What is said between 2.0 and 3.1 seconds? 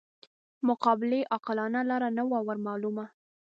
نه وه ورمعلومه.